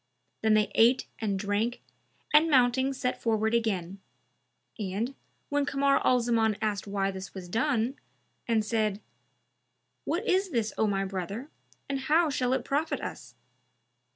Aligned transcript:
Then 0.41 0.55
they 0.55 0.71
ate 0.73 1.05
and 1.19 1.37
drank 1.37 1.79
and 2.33 2.49
mounting 2.49 2.91
set 2.91 3.21
forward 3.21 3.53
again; 3.53 3.99
and, 4.79 5.13
when 5.49 5.63
Kamar 5.63 6.01
al 6.03 6.19
Zaman 6.19 6.57
asked 6.59 6.87
why 6.87 7.11
this 7.11 7.35
was 7.35 7.47
done, 7.47 7.97
and 8.47 8.65
said, 8.65 8.99
"What 10.03 10.25
is 10.27 10.49
this 10.49 10.73
O 10.75 10.87
my 10.87 11.05
brother, 11.05 11.51
and 11.87 11.99
how 11.99 12.31
shall 12.31 12.51
it 12.53 12.65
profit 12.65 12.99
us?" 12.99 13.35